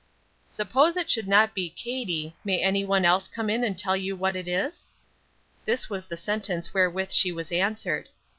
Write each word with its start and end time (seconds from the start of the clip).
"Suppose 0.49 0.97
it 0.97 1.11
should 1.11 1.27
not 1.27 1.53
be 1.53 1.69
Katie, 1.69 2.35
may 2.43 2.59
any 2.59 2.83
one 2.83 3.05
else 3.05 3.27
come 3.27 3.51
in 3.51 3.63
and 3.63 3.77
tell 3.77 3.95
you 3.95 4.15
what 4.15 4.35
it 4.35 4.47
is?" 4.47 4.83
This 5.63 5.91
was 5.91 6.07
the 6.07 6.17
sentence 6.17 6.73
wherewith 6.73 7.11
she 7.11 7.31
was 7.31 7.51
answered. 7.51 8.09